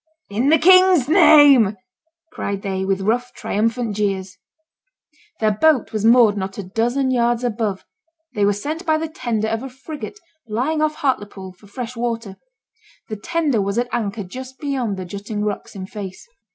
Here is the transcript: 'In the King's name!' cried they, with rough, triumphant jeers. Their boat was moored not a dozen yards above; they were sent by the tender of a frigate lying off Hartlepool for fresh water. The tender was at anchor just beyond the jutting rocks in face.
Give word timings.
'In 0.31 0.49
the 0.49 0.57
King's 0.57 1.07
name!' 1.07 1.77
cried 2.31 2.63
they, 2.63 2.83
with 2.83 3.01
rough, 3.01 3.31
triumphant 3.33 3.95
jeers. 3.95 4.39
Their 5.39 5.51
boat 5.51 5.93
was 5.93 6.03
moored 6.03 6.35
not 6.35 6.57
a 6.57 6.63
dozen 6.63 7.11
yards 7.11 7.43
above; 7.43 7.85
they 8.33 8.43
were 8.43 8.51
sent 8.51 8.83
by 8.83 8.97
the 8.97 9.07
tender 9.07 9.47
of 9.47 9.61
a 9.61 9.69
frigate 9.69 10.19
lying 10.47 10.81
off 10.81 10.95
Hartlepool 10.95 11.53
for 11.53 11.67
fresh 11.67 11.95
water. 11.95 12.37
The 13.09 13.15
tender 13.17 13.61
was 13.61 13.77
at 13.77 13.89
anchor 13.93 14.23
just 14.23 14.57
beyond 14.57 14.97
the 14.97 15.05
jutting 15.05 15.45
rocks 15.45 15.75
in 15.75 15.85
face. 15.85 16.27